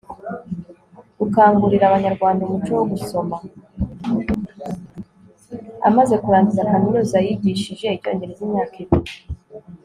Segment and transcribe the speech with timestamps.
[5.87, 9.13] amaze kurangiza kaminuza, yigishije icyongereza imyaka ibiri